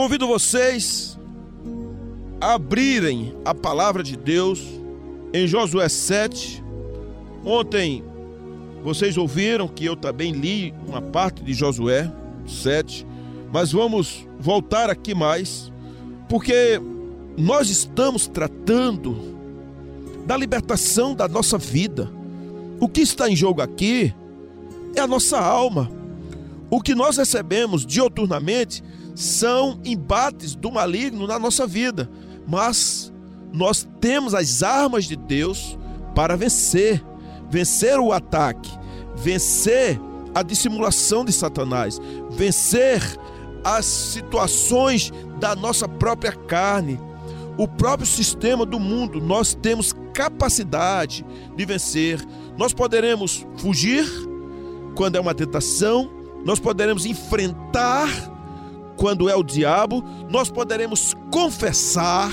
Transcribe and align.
Convido 0.00 0.26
vocês 0.26 1.18
a 2.40 2.54
abrirem 2.54 3.34
a 3.44 3.54
palavra 3.54 4.02
de 4.02 4.16
Deus 4.16 4.58
em 5.30 5.46
Josué 5.46 5.90
7. 5.90 6.64
Ontem 7.44 8.02
vocês 8.82 9.18
ouviram 9.18 9.68
que 9.68 9.84
eu 9.84 9.94
também 9.94 10.32
li 10.32 10.72
uma 10.88 11.02
parte 11.02 11.44
de 11.44 11.52
Josué 11.52 12.10
7, 12.46 13.06
mas 13.52 13.72
vamos 13.72 14.26
voltar 14.38 14.88
aqui 14.88 15.14
mais, 15.14 15.70
porque 16.30 16.80
nós 17.36 17.68
estamos 17.68 18.26
tratando 18.26 19.36
da 20.24 20.34
libertação 20.34 21.14
da 21.14 21.28
nossa 21.28 21.58
vida. 21.58 22.10
O 22.80 22.88
que 22.88 23.02
está 23.02 23.28
em 23.28 23.36
jogo 23.36 23.60
aqui 23.60 24.14
é 24.96 25.00
a 25.02 25.06
nossa 25.06 25.38
alma. 25.38 25.92
O 26.70 26.80
que 26.80 26.94
nós 26.94 27.18
recebemos 27.18 27.84
dioturnamente 27.84 28.82
são 29.14 29.80
embates 29.84 30.54
do 30.54 30.70
maligno 30.70 31.26
na 31.26 31.38
nossa 31.38 31.66
vida, 31.66 32.10
mas 32.46 33.12
nós 33.52 33.86
temos 34.00 34.34
as 34.34 34.62
armas 34.62 35.04
de 35.04 35.16
Deus 35.16 35.78
para 36.14 36.36
vencer 36.36 37.02
vencer 37.50 37.98
o 37.98 38.12
ataque, 38.12 38.70
vencer 39.16 40.00
a 40.32 40.42
dissimulação 40.42 41.24
de 41.24 41.32
Satanás, 41.32 42.00
vencer 42.30 43.02
as 43.64 43.84
situações 43.84 45.12
da 45.38 45.56
nossa 45.56 45.88
própria 45.88 46.32
carne, 46.32 46.98
o 47.58 47.66
próprio 47.66 48.06
sistema 48.06 48.64
do 48.64 48.78
mundo. 48.78 49.20
Nós 49.20 49.52
temos 49.52 49.92
capacidade 50.14 51.26
de 51.56 51.64
vencer. 51.66 52.24
Nós 52.56 52.72
poderemos 52.72 53.44
fugir 53.58 54.06
quando 54.94 55.16
é 55.16 55.20
uma 55.20 55.34
tentação, 55.34 56.10
nós 56.44 56.60
poderemos 56.60 57.04
enfrentar 57.04 58.08
quando 59.00 59.30
é 59.30 59.34
o 59.34 59.42
diabo, 59.42 60.04
nós 60.28 60.50
poderemos 60.50 61.16
confessar 61.32 62.30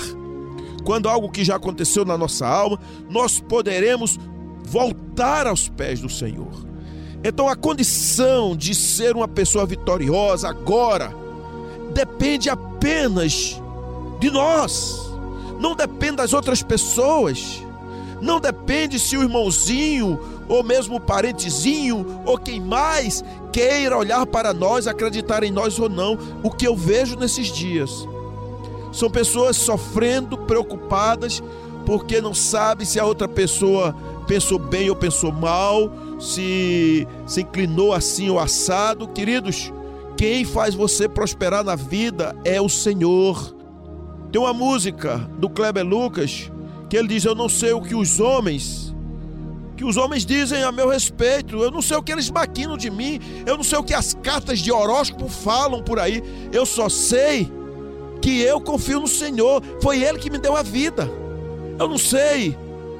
quando 0.84 1.08
algo 1.08 1.30
que 1.30 1.42
já 1.42 1.56
aconteceu 1.56 2.04
na 2.04 2.18
nossa 2.18 2.46
alma, 2.46 2.78
nós 3.08 3.40
poderemos 3.40 4.18
voltar 4.64 5.46
aos 5.46 5.66
pés 5.66 5.98
do 6.02 6.10
Senhor. 6.10 6.66
Então 7.24 7.48
a 7.48 7.56
condição 7.56 8.54
de 8.54 8.74
ser 8.74 9.16
uma 9.16 9.26
pessoa 9.26 9.64
vitoriosa 9.64 10.46
agora 10.46 11.10
depende 11.94 12.50
apenas 12.50 13.58
de 14.20 14.30
nós, 14.30 15.10
não 15.58 15.74
depende 15.74 16.16
das 16.16 16.34
outras 16.34 16.62
pessoas, 16.62 17.64
não 18.20 18.40
depende 18.40 18.98
se 18.98 19.16
o 19.16 19.22
irmãozinho 19.22 20.18
ou 20.48 20.62
mesmo 20.62 20.96
o 20.96 21.00
parentezinho 21.00 22.22
ou 22.24 22.36
quem 22.38 22.60
mais 22.60 23.24
queira 23.52 23.96
olhar 23.96 24.26
para 24.26 24.52
nós, 24.52 24.86
acreditar 24.86 25.42
em 25.42 25.50
nós 25.50 25.78
ou 25.78 25.88
não. 25.88 26.18
O 26.42 26.50
que 26.50 26.66
eu 26.66 26.76
vejo 26.76 27.16
nesses 27.16 27.48
dias 27.48 27.90
são 28.92 29.10
pessoas 29.10 29.56
sofrendo, 29.56 30.36
preocupadas, 30.38 31.42
porque 31.86 32.20
não 32.20 32.34
sabe 32.34 32.84
se 32.84 32.98
a 32.98 33.04
outra 33.04 33.28
pessoa 33.28 33.94
pensou 34.26 34.58
bem 34.58 34.90
ou 34.90 34.96
pensou 34.96 35.32
mal, 35.32 35.90
se 36.18 37.06
se 37.26 37.42
inclinou 37.42 37.92
assim 37.92 38.28
ou 38.28 38.38
assado. 38.38 39.08
Queridos, 39.08 39.72
quem 40.16 40.44
faz 40.44 40.74
você 40.74 41.08
prosperar 41.08 41.62
na 41.62 41.76
vida 41.76 42.34
é 42.44 42.60
o 42.60 42.68
Senhor. 42.68 43.54
Tem 44.32 44.40
uma 44.40 44.52
música 44.52 45.18
do 45.38 45.48
Kleber 45.48 45.86
Lucas 45.86 46.50
que 46.88 46.96
ele 46.96 47.08
diz: 47.08 47.24
Eu 47.24 47.34
não 47.34 47.48
sei 47.48 47.72
o 47.72 47.80
que 47.80 47.94
os 47.94 48.20
homens, 48.20 48.94
que 49.76 49.84
os 49.84 49.96
homens 49.96 50.24
dizem 50.24 50.62
a 50.62 50.72
meu 50.72 50.88
respeito, 50.88 51.62
eu 51.62 51.70
não 51.70 51.82
sei 51.82 51.96
o 51.96 52.02
que 52.02 52.12
eles 52.12 52.30
maquinam 52.30 52.76
de 52.76 52.90
mim, 52.90 53.20
eu 53.46 53.56
não 53.56 53.64
sei 53.64 53.78
o 53.78 53.84
que 53.84 53.94
as 53.94 54.14
cartas 54.14 54.58
de 54.58 54.72
horóscopo 54.72 55.28
falam 55.28 55.82
por 55.82 55.98
aí, 55.98 56.22
eu 56.52 56.66
só 56.66 56.88
sei 56.88 57.50
que 58.20 58.40
eu 58.40 58.60
confio 58.60 59.00
no 59.00 59.08
Senhor, 59.08 59.62
foi 59.80 60.02
Ele 60.02 60.18
que 60.18 60.30
me 60.30 60.38
deu 60.38 60.56
a 60.56 60.62
vida. 60.62 61.08
Eu 61.78 61.88
não 61.88 61.98
sei 61.98 62.56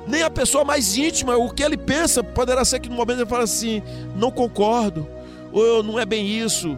nem 0.08 0.22
a 0.22 0.30
pessoa 0.30 0.64
mais 0.64 0.96
íntima, 0.96 1.36
o 1.36 1.50
que 1.50 1.62
ele 1.62 1.76
pensa, 1.76 2.24
poderá 2.24 2.64
ser 2.64 2.80
que 2.80 2.88
no 2.88 2.96
momento 2.96 3.20
ele 3.20 3.28
fale 3.28 3.44
assim: 3.44 3.82
não 4.16 4.30
concordo, 4.30 5.06
ou 5.52 5.82
não 5.82 5.98
é 5.98 6.06
bem 6.06 6.26
isso. 6.26 6.76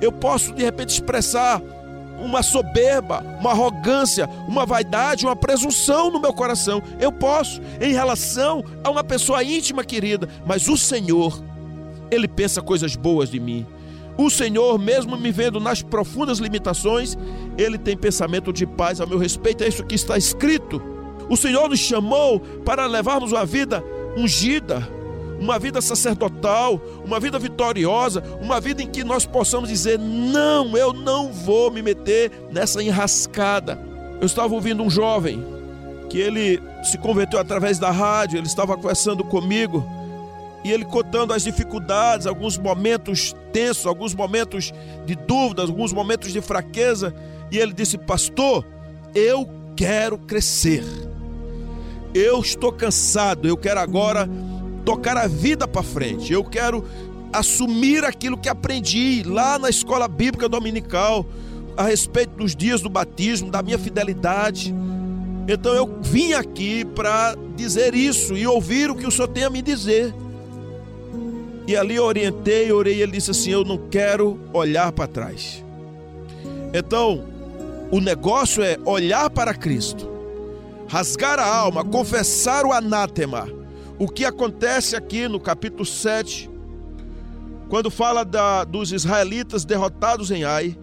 Eu 0.00 0.12
posso 0.12 0.52
de 0.52 0.62
repente 0.62 0.90
expressar 0.90 1.62
uma 2.18 2.42
soberba, 2.42 3.22
uma 3.40 3.50
arrogância, 3.50 4.28
uma 4.48 4.64
vaidade, 4.64 5.26
uma 5.26 5.36
presunção 5.36 6.10
no 6.10 6.20
meu 6.20 6.32
coração. 6.32 6.82
Eu 7.00 7.12
posso, 7.12 7.60
em 7.80 7.92
relação 7.92 8.64
a 8.82 8.90
uma 8.90 9.04
pessoa 9.04 9.42
íntima 9.42 9.84
querida, 9.84 10.28
mas 10.46 10.68
o 10.68 10.76
Senhor, 10.76 11.42
Ele 12.10 12.28
pensa 12.28 12.62
coisas 12.62 12.96
boas 12.96 13.30
de 13.30 13.40
mim. 13.40 13.66
O 14.18 14.30
Senhor, 14.30 14.78
mesmo 14.78 15.16
me 15.16 15.30
vendo 15.30 15.60
nas 15.60 15.82
profundas 15.82 16.38
limitações, 16.38 17.16
Ele 17.58 17.76
tem 17.76 17.96
pensamento 17.96 18.52
de 18.52 18.66
paz 18.66 19.00
a 19.00 19.06
meu 19.06 19.18
respeito. 19.18 19.62
É 19.62 19.68
isso 19.68 19.84
que 19.84 19.94
está 19.94 20.16
escrito. 20.16 20.82
O 21.28 21.36
Senhor 21.36 21.68
nos 21.68 21.80
chamou 21.80 22.40
para 22.40 22.86
levarmos 22.86 23.32
uma 23.32 23.44
vida 23.44 23.84
ungida, 24.16 24.88
uma 25.40 25.58
vida 25.58 25.80
sacerdotal, 25.80 26.80
uma 27.04 27.20
vida 27.20 27.38
vitoriosa, 27.38 28.22
uma 28.40 28.60
vida 28.60 28.82
em 28.82 28.86
que 28.86 29.04
nós 29.04 29.26
possamos 29.26 29.68
dizer: 29.68 29.98
não, 29.98 30.76
eu 30.76 30.92
não 30.92 31.32
vou 31.32 31.70
me 31.70 31.82
meter 31.82 32.30
nessa 32.50 32.82
enrascada. 32.82 33.78
Eu 34.20 34.26
estava 34.26 34.54
ouvindo 34.54 34.82
um 34.82 34.90
jovem 34.90 35.44
que 36.08 36.18
ele 36.18 36.62
se 36.82 36.96
converteu 36.98 37.38
através 37.38 37.78
da 37.78 37.90
rádio, 37.90 38.38
ele 38.38 38.46
estava 38.46 38.76
conversando 38.76 39.24
comigo 39.24 39.84
e 40.64 40.72
ele 40.72 40.84
contando 40.84 41.32
as 41.32 41.42
dificuldades, 41.42 42.26
alguns 42.26 42.56
momentos 42.56 43.34
tensos, 43.52 43.86
alguns 43.86 44.14
momentos 44.14 44.72
de 45.04 45.14
dúvidas, 45.14 45.68
alguns 45.68 45.92
momentos 45.92 46.32
de 46.32 46.40
fraqueza, 46.40 47.14
e 47.50 47.58
ele 47.58 47.72
disse: 47.72 47.98
Pastor, 47.98 48.64
eu 49.14 49.48
quero 49.76 50.16
crescer 50.16 50.82
eu 52.16 52.40
estou 52.40 52.72
cansado, 52.72 53.46
eu 53.46 53.58
quero 53.58 53.78
agora 53.78 54.26
tocar 54.86 55.16
a 55.16 55.26
vida 55.26 55.68
para 55.68 55.82
frente. 55.82 56.32
Eu 56.32 56.42
quero 56.42 56.82
assumir 57.32 58.04
aquilo 58.04 58.38
que 58.38 58.48
aprendi 58.48 59.22
lá 59.22 59.58
na 59.58 59.68
escola 59.68 60.06
bíblica 60.06 60.48
dominical 60.48 61.26
a 61.76 61.82
respeito 61.82 62.36
dos 62.36 62.56
dias 62.56 62.80
do 62.80 62.88
batismo, 62.88 63.50
da 63.50 63.62
minha 63.62 63.78
fidelidade. 63.78 64.72
Então 65.46 65.74
eu 65.74 65.98
vim 66.00 66.32
aqui 66.32 66.84
para 66.84 67.36
dizer 67.54 67.94
isso 67.94 68.36
e 68.36 68.46
ouvir 68.46 68.90
o 68.90 68.94
que 68.94 69.06
o 69.06 69.10
Senhor 69.10 69.28
tem 69.28 69.44
a 69.44 69.50
me 69.50 69.60
dizer. 69.60 70.14
E 71.66 71.76
ali 71.76 71.96
eu 71.96 72.04
orientei, 72.04 72.70
orei, 72.70 73.02
ele 73.02 73.12
disse 73.12 73.32
assim: 73.32 73.50
Eu 73.50 73.64
não 73.64 73.76
quero 73.76 74.38
olhar 74.52 74.92
para 74.92 75.08
trás. 75.08 75.64
Então, 76.72 77.24
o 77.90 78.00
negócio 78.00 78.62
é 78.62 78.78
olhar 78.84 79.28
para 79.30 79.52
Cristo 79.52 80.16
rasgar 80.88 81.38
a 81.38 81.46
alma, 81.46 81.84
confessar 81.84 82.64
o 82.64 82.72
anátema. 82.72 83.48
O 83.98 84.08
que 84.08 84.26
acontece 84.26 84.94
aqui 84.94 85.26
no 85.26 85.40
capítulo 85.40 85.86
7, 85.86 86.50
quando 87.68 87.90
fala 87.90 88.24
da, 88.24 88.62
dos 88.62 88.92
israelitas 88.92 89.64
derrotados 89.64 90.30
em 90.30 90.44
Ai, 90.44 90.76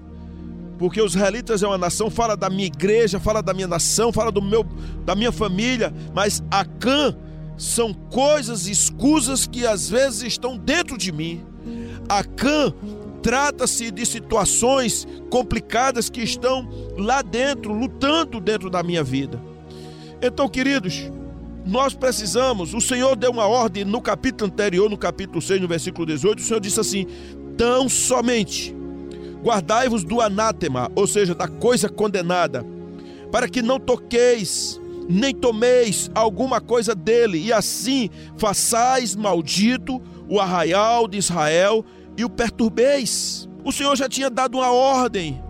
porque 0.80 1.00
os 1.00 1.14
israelitas 1.14 1.62
é 1.62 1.68
uma 1.68 1.78
nação, 1.78 2.10
fala 2.10 2.36
da 2.36 2.50
minha 2.50 2.66
igreja, 2.66 3.20
fala 3.20 3.44
da 3.44 3.54
minha 3.54 3.68
nação, 3.68 4.12
fala 4.12 4.32
do 4.32 4.42
meu, 4.42 4.66
da 5.06 5.14
minha 5.14 5.32
família, 5.32 5.94
mas 6.14 6.44
Acã 6.50 7.16
são 7.56 7.94
coisas 7.94 8.66
escusas 8.66 9.46
que 9.46 9.66
às 9.68 9.88
vezes 9.88 10.24
estão 10.24 10.58
dentro 10.58 10.98
de 10.98 11.12
mim. 11.12 11.46
Acã 12.10 12.74
trata-se 13.22 13.92
de 13.92 14.06
situações 14.08 15.08
complicadas 15.30 16.10
que 16.10 16.22
estão 16.22 16.68
lá 16.98 17.22
dentro, 17.22 17.74
lutando 17.74 18.40
dentro 18.42 18.72
da 18.72 18.82
minha 18.82 19.04
vida. 19.04 19.40
Então, 20.20 20.50
queridos, 20.50 21.12
nós 21.66 21.94
precisamos, 21.94 22.74
o 22.74 22.82
Senhor 22.82 23.16
deu 23.16 23.32
uma 23.32 23.48
ordem 23.48 23.86
no 23.86 24.02
capítulo 24.02 24.52
anterior, 24.52 24.90
no 24.90 24.98
capítulo 24.98 25.42
6, 25.42 25.62
no 25.62 25.68
versículo 25.68 26.06
18, 26.06 26.40
o 26.40 26.44
Senhor 26.44 26.60
disse 26.60 26.80
assim: 26.80 27.08
tão 27.58 27.88
somente 27.88 28.76
guardai-vos 29.42 30.04
do 30.04 30.22
anátema, 30.22 30.90
ou 30.96 31.06
seja, 31.06 31.36
da 31.36 31.48
coisa 31.48 31.90
condenada, 31.90 32.66
para 33.32 33.48
que 33.48 33.62
não 33.62 33.80
toqueis, 33.80 34.80
nem 35.10 35.34
tomeis 35.34 36.10
alguma 36.16 36.62
coisa 36.62 36.96
dele, 36.96 37.38
e 37.40 37.52
assim 37.52 38.10
façais 38.38 39.16
maldito 39.16 40.02
o 40.30 40.40
arraial 40.40 41.08
de 41.08 41.18
Israel 41.18 41.84
e 42.18 42.24
o 42.24 42.30
perturbeis. 42.30 43.50
O 43.66 43.72
Senhor 43.72 43.96
já 43.96 44.08
tinha 44.08 44.30
dado 44.30 44.58
uma 44.58 44.72
ordem 44.72 45.42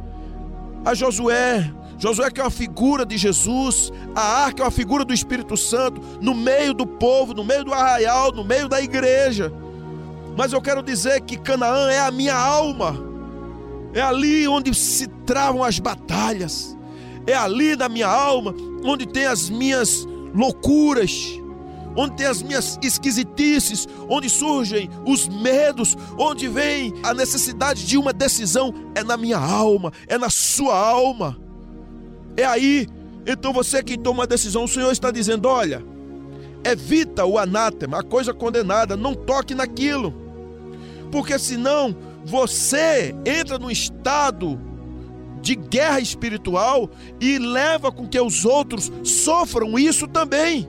a 0.86 0.94
Josué, 0.94 1.72
Josué 2.04 2.30
que 2.30 2.42
é 2.42 2.44
uma 2.44 2.52
figura 2.52 3.06
de 3.06 3.18
Jesus, 3.18 3.90
a 4.14 4.44
arca 4.44 4.62
é 4.62 4.66
uma 4.66 4.72
figura 4.72 5.06
do 5.06 5.14
Espírito 5.14 5.56
Santo, 5.56 6.02
no 6.20 6.36
meio 6.36 6.74
do 6.74 6.86
povo, 6.86 7.34
no 7.34 7.46
meio 7.46 7.64
do 7.64 7.74
arraial, 7.74 8.34
no 8.34 8.44
meio 8.44 8.68
da 8.68 8.82
igreja. 8.82 9.54
Mas 10.36 10.52
eu 10.52 10.62
quero 10.62 10.84
dizer 10.84 11.22
que 11.22 11.38
Canaã 11.38 11.90
é 11.90 12.02
a 12.02 12.12
minha 12.12 12.36
alma, 12.36 12.98
é 13.94 14.02
ali 14.02 14.46
onde 14.50 14.76
se 14.76 15.08
travam 15.26 15.64
as 15.64 15.80
batalhas, 15.80 16.78
é 17.26 17.36
ali 17.36 17.74
na 17.74 17.88
minha 17.88 18.10
alma 18.10 18.54
onde 18.84 19.06
tem 19.06 19.26
as 19.26 19.50
minhas 19.50 20.06
loucuras, 20.36 21.40
onde 21.96 22.18
tem 22.18 22.26
as 22.26 22.42
minhas 22.42 22.78
esquisitices, 22.84 23.88
onde 24.10 24.30
surgem 24.30 24.90
os 25.08 25.30
medos, 25.30 25.96
onde 26.20 26.50
vem 26.50 26.94
a 27.02 27.14
necessidade 27.14 27.88
de 27.88 27.98
uma 27.98 28.12
decisão, 28.12 28.74
é 28.94 29.06
na 29.06 29.16
minha 29.16 29.38
alma, 29.38 29.94
é 30.06 30.18
na 30.18 30.30
sua 30.30 30.78
alma. 30.78 31.42
É 32.38 32.46
aí. 32.46 32.88
Então 33.26 33.54
você 33.54 33.82
que 33.82 33.98
toma 33.98 34.24
a 34.24 34.28
decisão, 34.28 34.66
o 34.66 34.68
Senhor 34.68 34.92
está 34.92 35.12
dizendo: 35.12 35.48
olha, 35.48 35.84
evita 36.64 37.26
o 37.26 37.38
anátema, 37.38 38.00
a 38.00 38.04
coisa 38.04 38.34
condenada, 38.34 38.98
não 38.98 39.14
toque 39.14 39.56
naquilo. 39.56 40.14
Porque 41.12 41.38
senão 41.38 41.96
você 42.26 43.14
entra 43.26 43.60
num 43.60 43.70
estado 43.70 44.60
de 45.42 45.56
guerra 45.56 46.00
espiritual 46.00 46.90
e 47.20 47.38
leva 47.38 47.92
com 47.92 48.08
que 48.08 48.20
os 48.20 48.46
outros 48.46 48.92
sofram 49.04 49.78
isso 49.78 50.08
também. 50.08 50.68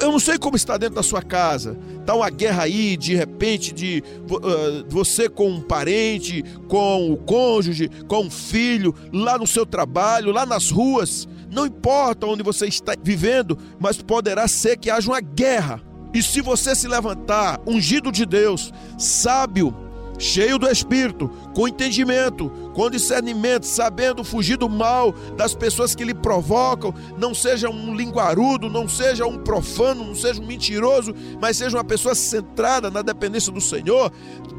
Eu 0.00 0.12
não 0.12 0.18
sei 0.18 0.38
como 0.38 0.56
está 0.56 0.76
dentro 0.76 0.96
da 0.96 1.02
sua 1.02 1.22
casa. 1.22 1.76
Está 2.00 2.14
uma 2.14 2.30
guerra 2.30 2.64
aí, 2.64 2.96
de 2.96 3.14
repente, 3.14 3.72
de 3.72 4.02
uh, 4.30 4.84
você 4.88 5.28
com 5.28 5.50
um 5.50 5.60
parente, 5.60 6.44
com 6.68 7.12
o 7.12 7.16
cônjuge, 7.16 7.90
com 8.06 8.24
um 8.24 8.30
filho, 8.30 8.94
lá 9.12 9.36
no 9.38 9.46
seu 9.46 9.66
trabalho, 9.66 10.32
lá 10.32 10.46
nas 10.46 10.70
ruas. 10.70 11.28
Não 11.50 11.66
importa 11.66 12.26
onde 12.26 12.42
você 12.42 12.66
está 12.66 12.94
vivendo, 13.02 13.58
mas 13.80 14.00
poderá 14.00 14.46
ser 14.46 14.76
que 14.76 14.90
haja 14.90 15.10
uma 15.10 15.20
guerra. 15.20 15.80
E 16.12 16.22
se 16.22 16.40
você 16.40 16.74
se 16.74 16.88
levantar, 16.88 17.60
ungido 17.66 18.10
de 18.10 18.24
Deus, 18.24 18.72
sábio, 18.96 19.74
cheio 20.18 20.58
do 20.58 20.68
Espírito, 20.68 21.30
com 21.54 21.68
entendimento, 21.68 22.50
com 22.74 22.90
discernimento, 22.90 23.64
sabendo 23.64 24.24
fugir 24.24 24.56
do 24.56 24.68
mal 24.68 25.12
das 25.36 25.54
pessoas 25.54 25.94
que 25.94 26.04
lhe 26.04 26.14
provocam, 26.14 26.92
não 27.16 27.32
seja 27.32 27.70
um 27.70 27.94
linguarudo, 27.94 28.68
não 28.68 28.88
seja 28.88 29.24
um 29.26 29.38
profano, 29.38 30.04
não 30.04 30.14
seja 30.14 30.40
um 30.40 30.46
mentiroso, 30.46 31.14
mas 31.40 31.56
seja 31.56 31.76
uma 31.76 31.84
pessoa 31.84 32.14
centrada 32.14 32.90
na 32.90 33.00
dependência 33.02 33.52
do 33.52 33.60
Senhor, 33.60 34.12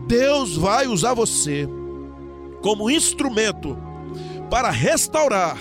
Deus 0.08 0.56
vai 0.56 0.88
usar 0.88 1.14
você 1.14 1.68
como 2.62 2.90
instrumento 2.90 3.78
para 4.50 4.70
restaurar 4.70 5.58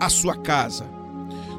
a 0.00 0.08
sua 0.08 0.36
casa, 0.36 0.86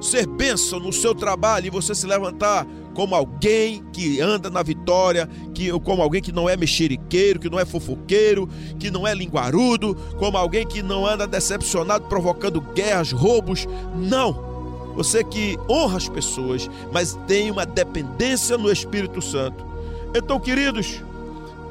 ser 0.01 0.25
bênção 0.27 0.79
no 0.79 0.91
seu 0.91 1.13
trabalho 1.13 1.67
e 1.67 1.69
você 1.69 1.93
se 1.93 2.07
levantar 2.07 2.65
como 2.93 3.15
alguém 3.15 3.83
que 3.93 4.19
anda 4.19 4.49
na 4.49 4.61
vitória, 4.61 5.29
que, 5.53 5.71
como 5.79 6.01
alguém 6.01 6.21
que 6.21 6.31
não 6.31 6.49
é 6.49 6.57
mexeriqueiro, 6.57 7.39
que 7.39 7.49
não 7.49 7.59
é 7.59 7.65
fofoqueiro, 7.65 8.49
que 8.79 8.91
não 8.91 9.07
é 9.07 9.13
linguarudo, 9.13 9.95
como 10.17 10.37
alguém 10.37 10.65
que 10.65 10.81
não 10.81 11.05
anda 11.05 11.25
decepcionado, 11.27 12.05
provocando 12.05 12.61
guerras, 12.61 13.11
roubos. 13.11 13.67
Não! 13.95 14.51
Você 14.95 15.23
que 15.23 15.57
honra 15.69 15.97
as 15.97 16.09
pessoas, 16.09 16.69
mas 16.91 17.17
tem 17.27 17.49
uma 17.49 17.65
dependência 17.65 18.57
no 18.57 18.71
Espírito 18.71 19.21
Santo. 19.21 19.65
Então, 20.13 20.39
queridos, 20.39 21.01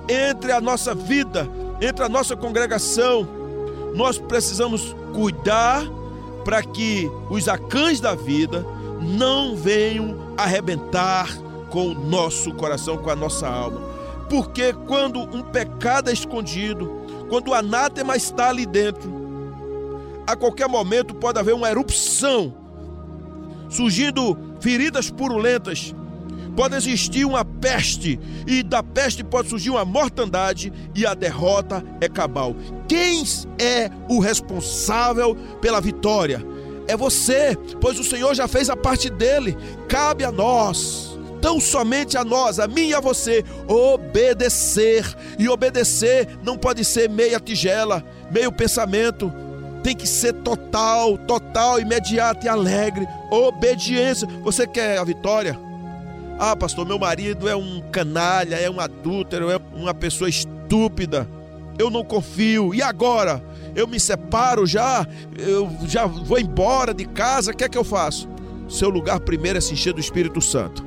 entre 0.09 0.53
a 0.53 0.61
nossa 0.61 0.95
vida, 0.95 1.49
entre 1.81 2.05
a 2.05 2.09
nossa 2.09 2.35
congregação, 2.35 3.29
nós 3.95 4.19
precisamos 4.19 4.97
cuidar 5.13 5.85
para 6.45 6.63
que 6.63 7.11
os 7.29 7.49
acães 7.49 8.01
da 8.01 8.15
vida 8.15 8.65
não 9.01 9.55
venham 9.55 10.30
arrebentar 10.43 11.29
com 11.71 11.89
o 11.89 11.95
nosso 11.95 12.53
coração, 12.55 12.97
com 12.99 13.11
a 13.11 13.17
nossa 13.17 13.49
alma. 13.49 13.81
Porque 14.29 14.73
quando 14.87 15.21
um 15.21 15.43
pecado 15.43 16.11
é 16.11 16.13
escondido, 16.13 17.05
quando 17.29 17.49
o 17.49 17.55
anátema 17.55 18.17
está 18.17 18.49
ali 18.49 18.67
dentro, 18.67 19.21
a 20.27 20.37
qualquer 20.37 20.69
momento 20.69 21.15
pode 21.15 21.39
haver 21.39 21.55
uma 21.55 21.69
erupção, 21.69 22.55
surgindo 23.69 24.37
feridas 24.61 25.11
purulentas, 25.11 25.95
pode 26.55 26.77
existir 26.77 27.25
uma 27.25 27.45
peste, 27.45 28.19
e 28.47 28.63
da 28.63 28.83
peste 28.83 29.25
pode 29.25 29.49
surgir 29.49 29.71
uma 29.71 29.85
mortandade, 29.85 30.73
e 30.95 31.07
a 31.07 31.15
derrota 31.15 31.85
é 32.01 32.09
cabal. 32.09 32.55
Quem 32.89 33.25
é 33.59 33.91
o 34.09 34.21
responsável 34.21 35.37
pela 35.61 35.81
vitória? 35.81 36.45
É 36.91 36.97
você, 36.97 37.57
pois 37.81 37.99
o 37.99 38.05
Senhor 38.05 38.35
já 38.35 38.49
fez 38.49 38.69
a 38.69 38.77
parte 38.77 39.09
dele. 39.09 39.57
Cabe 39.89 40.25
a 40.25 40.33
nós, 40.33 41.17
tão 41.41 41.61
somente 41.61 42.19
a 42.19 42.25
nós, 42.25 42.59
a 42.59 42.67
mim 42.67 42.89
e 42.89 42.95
a 42.95 43.01
você, 43.01 43.45
obedecer. 43.69 45.07
E 45.39 45.49
obedecer 45.49 46.29
não 46.43 46.59
pode 46.59 46.85
ser 46.85 47.09
meia 47.09 47.39
tigela, 47.39 48.05
meio 48.31 48.51
pensamento. 48.51 49.33
Tem 49.83 49.97
que 49.97 50.07
ser 50.07 50.35
total, 50.35 51.17
total, 51.17 51.81
imediato 51.81 52.45
e 52.45 52.49
alegre. 52.49 53.07
Obediência. 53.31 54.29
Você 54.43 54.67
quer 54.67 54.99
a 54.99 55.05
vitória? 55.05 55.59
Ah, 56.39 56.57
pastor, 56.57 56.87
meu 56.87 56.99
marido 56.99 57.49
é 57.49 57.55
um 57.55 57.81
canalha, 57.93 58.57
é 58.57 58.69
um 58.69 58.81
adúltero, 58.81 59.51
é 59.51 59.59
uma 59.75 59.95
pessoa 59.95 60.29
estúpida. 60.29 61.27
Eu 61.79 61.89
não 61.89 62.05
confio. 62.05 62.75
E 62.75 62.83
agora? 62.83 63.43
Eu 63.75 63.87
me 63.87 63.99
separo 63.99 64.67
já, 64.67 65.07
eu 65.39 65.71
já 65.87 66.07
vou 66.07 66.39
embora 66.39 66.93
de 66.93 67.05
casa, 67.05 67.53
o 67.53 67.57
que 67.57 67.65
é 67.65 67.69
que 67.69 67.79
eu 67.79 67.85
faço? 67.85 68.29
Seu 68.69 68.89
lugar 68.89 69.21
primeiro 69.21 69.59
é 69.59 69.61
se 69.61 69.73
encher 69.73 69.93
do 69.93 70.01
Espírito 70.01 70.41
Santo. 70.41 70.85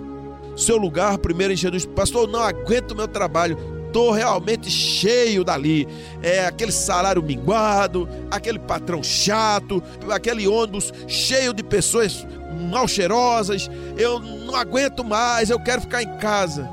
Seu 0.56 0.78
lugar 0.78 1.18
primeiro 1.18 1.52
é 1.52 1.56
encher 1.56 1.72
do 1.72 1.78
Espírito 1.78 1.98
Pastor, 1.98 2.28
não 2.28 2.40
aguento 2.40 2.92
o 2.92 2.96
meu 2.96 3.08
trabalho, 3.08 3.58
estou 3.88 4.12
realmente 4.12 4.70
cheio 4.70 5.44
dali. 5.44 5.88
É 6.22 6.46
aquele 6.46 6.72
salário 6.72 7.22
minguado, 7.22 8.08
aquele 8.32 8.60
patrão 8.60 9.04
chato, 9.04 9.82
aquele 10.10 10.48
ônibus 10.48 10.94
cheio 11.08 11.54
de 11.54 11.64
pessoas 11.64 12.26
mal 12.72 12.88
cheirosas. 12.88 13.70
Eu 13.98 14.20
não 14.20 14.56
aguento 14.56 15.04
mais, 15.04 15.50
eu 15.50 15.60
quero 15.60 15.82
ficar 15.82 16.04
em 16.04 16.18
casa. 16.18 16.70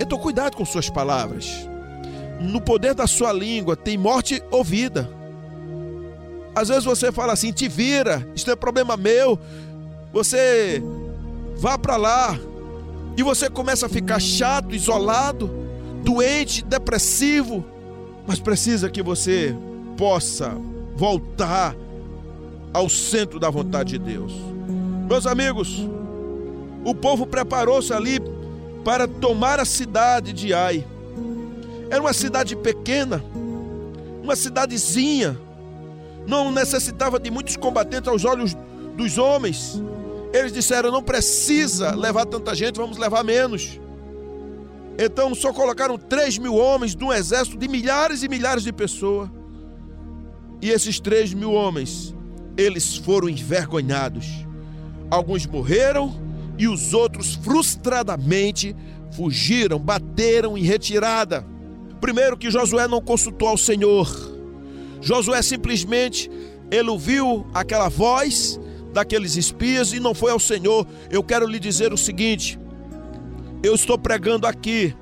Então, 0.00 0.18
cuidado 0.18 0.56
com 0.56 0.64
suas 0.64 0.88
palavras 0.90 1.71
no 2.42 2.60
poder 2.60 2.94
da 2.94 3.06
sua 3.06 3.32
língua 3.32 3.76
tem 3.76 3.96
morte 3.96 4.42
ou 4.50 4.64
vida. 4.64 5.08
Às 6.54 6.68
vezes 6.68 6.84
você 6.84 7.10
fala 7.10 7.32
assim: 7.32 7.52
te 7.52 7.68
vira, 7.68 8.26
isso 8.34 8.50
é 8.50 8.56
problema 8.56 8.96
meu. 8.96 9.38
Você 10.12 10.82
vá 11.56 11.78
para 11.78 11.96
lá. 11.96 12.38
E 13.16 13.22
você 13.22 13.50
começa 13.50 13.86
a 13.86 13.88
ficar 13.88 14.20
chato, 14.20 14.74
isolado, 14.74 15.50
doente, 16.02 16.64
depressivo. 16.64 17.64
Mas 18.26 18.38
precisa 18.38 18.90
que 18.90 19.02
você 19.02 19.54
possa 19.96 20.56
voltar 20.96 21.74
ao 22.72 22.88
centro 22.88 23.38
da 23.38 23.50
vontade 23.50 23.98
de 23.98 23.98
Deus. 23.98 24.32
Meus 25.08 25.26
amigos, 25.26 25.86
o 26.84 26.94
povo 26.94 27.26
preparou-se 27.26 27.92
ali 27.92 28.18
para 28.84 29.06
tomar 29.06 29.60
a 29.60 29.64
cidade 29.64 30.32
de 30.32 30.54
Ai. 30.54 30.86
Era 31.92 32.00
uma 32.00 32.14
cidade 32.14 32.56
pequena, 32.56 33.22
uma 34.22 34.34
cidadezinha. 34.34 35.38
Não 36.26 36.50
necessitava 36.50 37.20
de 37.20 37.30
muitos 37.30 37.54
combatentes 37.54 38.08
aos 38.08 38.24
olhos 38.24 38.56
dos 38.96 39.18
homens. 39.18 39.78
Eles 40.32 40.54
disseram: 40.54 40.90
não 40.90 41.02
precisa 41.02 41.94
levar 41.94 42.24
tanta 42.24 42.54
gente, 42.54 42.76
vamos 42.76 42.96
levar 42.96 43.22
menos. 43.22 43.78
Então 44.98 45.34
só 45.34 45.52
colocaram 45.52 45.98
3 45.98 46.38
mil 46.38 46.54
homens 46.54 46.96
de 46.96 47.04
um 47.04 47.12
exército 47.12 47.58
de 47.58 47.68
milhares 47.68 48.22
e 48.22 48.28
milhares 48.28 48.62
de 48.62 48.72
pessoas. 48.72 49.28
E 50.62 50.70
esses 50.70 50.98
3 50.98 51.34
mil 51.34 51.52
homens, 51.52 52.14
eles 52.56 52.96
foram 52.96 53.28
envergonhados. 53.28 54.46
Alguns 55.10 55.44
morreram 55.44 56.10
e 56.56 56.66
os 56.66 56.94
outros 56.94 57.34
frustradamente 57.34 58.74
fugiram, 59.14 59.78
bateram 59.78 60.56
em 60.56 60.62
retirada. 60.62 61.51
Primeiro 62.02 62.36
que 62.36 62.50
Josué 62.50 62.88
não 62.88 63.00
consultou 63.00 63.46
ao 63.46 63.56
Senhor. 63.56 64.10
Josué 65.00 65.40
simplesmente 65.40 66.28
ele 66.68 66.90
ouviu 66.90 67.46
aquela 67.54 67.88
voz 67.88 68.58
daqueles 68.92 69.36
espias 69.36 69.92
e 69.92 70.00
não 70.00 70.12
foi 70.12 70.32
ao 70.32 70.40
Senhor. 70.40 70.84
Eu 71.08 71.22
quero 71.22 71.46
lhe 71.46 71.60
dizer 71.60 71.92
o 71.92 71.96
seguinte: 71.96 72.58
eu 73.62 73.72
estou 73.72 73.96
pregando 73.96 74.48
aqui, 74.48 74.92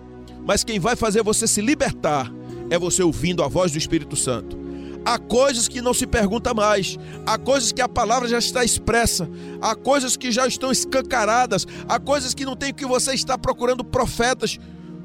mas 0.47 0.63
quem 0.63 0.79
vai 0.79 0.95
fazer 0.95 1.23
você 1.23 1.49
se 1.49 1.63
libertar 1.63 2.31
é 2.69 2.79
você 2.79 3.03
ouvindo 3.03 3.43
a 3.43 3.49
voz 3.49 3.73
do 3.73 3.79
Espírito 3.79 4.15
Santo. 4.15 4.59
Há 5.03 5.19
coisas 5.19 5.69
que 5.69 5.81
não 5.81 5.95
se 5.95 6.07
pergunta 6.07 6.53
mais, 6.53 6.99
há 7.25 7.39
coisas 7.39 7.73
que 7.73 7.81
a 7.81 7.89
palavra 7.89 8.29
já 8.29 8.39
está 8.39 8.63
expressa, 8.63 9.27
há 9.63 9.75
coisas 9.75 10.19
que 10.19 10.31
já 10.31 10.47
estão 10.47 10.71
escancaradas, 10.71 11.67
há 11.89 11.99
coisas 11.99 12.35
que 12.35 12.45
não 12.45 12.55
tem 12.55 12.75
que 12.75 12.85
você 12.85 13.15
está 13.15 13.39
procurando 13.39 13.83
profetas. 13.83 14.59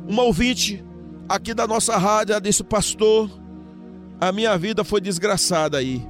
Uma 0.05 0.23
ouvinte 0.23 0.83
aqui 1.27 1.53
da 1.53 1.67
nossa 1.67 1.97
rádio, 1.97 2.33
ela 2.33 2.41
disse: 2.41 2.63
Pastor, 2.63 3.29
a 4.19 4.31
minha 4.31 4.57
vida 4.57 4.83
foi 4.83 5.01
desgraçada 5.01 5.77
aí. 5.77 6.05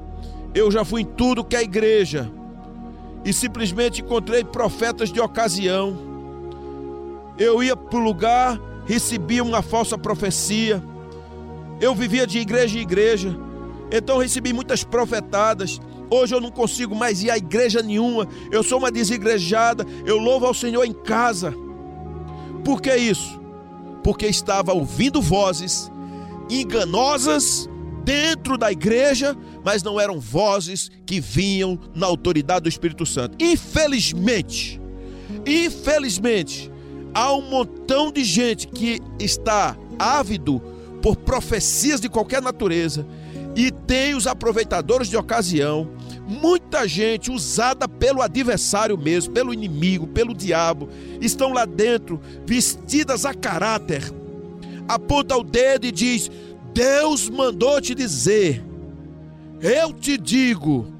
Eu 0.53 0.71
já 0.71 0.85
fui 0.85 1.01
em 1.01 1.05
tudo 1.05 1.43
que 1.43 1.55
é 1.55 1.63
igreja 1.63 2.31
e 3.25 3.33
simplesmente 3.33 4.01
encontrei 4.01 4.43
profetas 4.43 5.11
de 5.11 5.19
ocasião. 5.19 5.97
Eu 7.37 7.61
ia 7.61 7.75
para 7.75 7.99
o 7.99 8.03
lugar, 8.03 8.59
recebia 8.85 9.43
uma 9.43 9.61
falsa 9.61 9.97
profecia. 9.97 10.81
Eu 11.81 11.93
vivia 11.93 12.25
de 12.25 12.39
igreja 12.39 12.77
em 12.77 12.83
igreja, 12.83 13.37
então 13.91 14.19
recebi 14.19 14.53
muitas 14.53 14.83
profetadas. 14.83 15.81
Hoje 16.09 16.35
eu 16.35 16.39
não 16.39 16.51
consigo 16.51 16.95
mais 16.95 17.23
ir 17.23 17.31
à 17.31 17.37
igreja 17.37 17.81
nenhuma. 17.81 18.27
Eu 18.51 18.63
sou 18.63 18.77
uma 18.77 18.91
desigrejada. 18.91 19.85
Eu 20.05 20.17
louvo 20.17 20.45
ao 20.45 20.53
Senhor 20.53 20.85
em 20.85 20.93
casa. 20.93 21.53
Por 22.63 22.79
que 22.79 22.95
isso? 22.95 23.44
Porque 24.05 24.27
estava 24.27 24.71
ouvindo 24.71 25.19
vozes 25.19 25.91
enganosas 26.47 27.67
dentro 28.03 28.55
da 28.55 28.71
igreja, 28.71 29.35
mas 29.63 29.81
não 29.81 29.99
eram 29.99 30.19
vozes 30.19 30.91
que 31.07 31.19
vinham 31.19 31.79
na 31.95 32.05
autoridade 32.05 32.61
do 32.61 32.69
Espírito 32.69 33.03
Santo. 33.03 33.35
Infelizmente, 33.43 34.79
infelizmente, 35.43 36.71
há 37.15 37.33
um 37.33 37.49
montão 37.49 38.11
de 38.11 38.23
gente 38.23 38.67
que 38.67 39.01
está 39.19 39.75
ávido 39.97 40.61
por 41.01 41.15
profecias 41.15 41.99
de 41.99 42.07
qualquer 42.07 42.43
natureza 42.43 43.07
e 43.55 43.71
tem 43.71 44.13
os 44.13 44.27
aproveitadores 44.27 45.07
de 45.07 45.17
ocasião, 45.17 45.89
muita 46.27 46.87
gente 46.87 47.31
usada 47.31 47.87
pelo 47.87 48.21
adversário 48.21 48.97
mesmo, 48.97 49.33
pelo 49.33 49.53
inimigo, 49.53 50.07
pelo 50.07 50.33
diabo, 50.33 50.89
estão 51.21 51.53
lá 51.53 51.65
dentro 51.65 52.19
vestidas 52.45 53.25
a 53.25 53.33
caráter, 53.33 54.03
aponta 54.87 55.37
o 55.37 55.43
dedo 55.43 55.85
e 55.85 55.91
diz: 55.91 56.29
Deus 56.73 57.29
mandou 57.29 57.79
te 57.79 57.93
dizer, 57.93 58.63
eu 59.61 59.93
te 59.93 60.17
digo. 60.17 60.93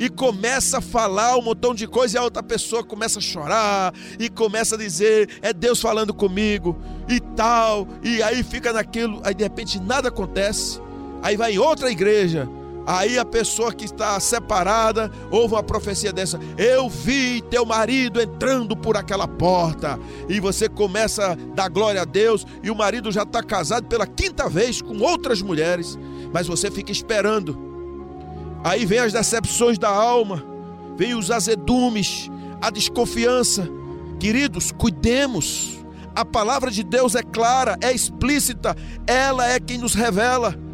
E 0.00 0.08
começa 0.08 0.78
a 0.78 0.80
falar 0.80 1.36
um 1.36 1.42
montão 1.42 1.74
de 1.74 1.84
coisa 1.84 2.16
e 2.16 2.18
a 2.20 2.22
outra 2.22 2.40
pessoa 2.40 2.84
começa 2.84 3.18
a 3.18 3.22
chorar 3.22 3.92
e 4.16 4.28
começa 4.28 4.76
a 4.76 4.78
dizer: 4.78 5.28
é 5.42 5.52
Deus 5.52 5.80
falando 5.80 6.14
comigo 6.14 6.78
e 7.08 7.18
tal. 7.18 7.88
E 8.04 8.22
aí 8.22 8.44
fica 8.44 8.72
naquilo, 8.72 9.20
aí 9.24 9.34
de 9.34 9.42
repente 9.42 9.80
nada 9.80 10.08
acontece. 10.08 10.80
Aí 11.20 11.36
vai 11.36 11.54
em 11.54 11.58
outra 11.58 11.90
igreja, 11.90 12.48
Aí 12.90 13.18
a 13.18 13.24
pessoa 13.24 13.70
que 13.70 13.84
está 13.84 14.18
separada 14.18 15.12
ouve 15.30 15.52
uma 15.52 15.62
profecia 15.62 16.10
dessa: 16.10 16.40
Eu 16.56 16.88
vi 16.88 17.42
teu 17.42 17.66
marido 17.66 18.18
entrando 18.18 18.74
por 18.74 18.96
aquela 18.96 19.28
porta. 19.28 20.00
E 20.26 20.40
você 20.40 20.70
começa 20.70 21.32
a 21.32 21.34
dar 21.34 21.68
glória 21.68 22.00
a 22.00 22.06
Deus, 22.06 22.46
e 22.62 22.70
o 22.70 22.74
marido 22.74 23.12
já 23.12 23.24
está 23.24 23.42
casado 23.42 23.88
pela 23.88 24.06
quinta 24.06 24.48
vez 24.48 24.80
com 24.80 25.00
outras 25.00 25.42
mulheres, 25.42 25.98
mas 26.32 26.46
você 26.46 26.70
fica 26.70 26.90
esperando. 26.90 27.58
Aí 28.64 28.86
vem 28.86 29.00
as 29.00 29.12
decepções 29.12 29.78
da 29.78 29.90
alma, 29.90 30.42
vem 30.96 31.14
os 31.14 31.30
azedumes, 31.30 32.30
a 32.58 32.70
desconfiança. 32.70 33.68
Queridos, 34.18 34.72
cuidemos. 34.72 35.76
A 36.14 36.24
palavra 36.24 36.70
de 36.70 36.82
Deus 36.82 37.14
é 37.14 37.22
clara, 37.22 37.76
é 37.82 37.92
explícita, 37.92 38.74
ela 39.06 39.46
é 39.46 39.60
quem 39.60 39.76
nos 39.76 39.92
revela. 39.92 40.67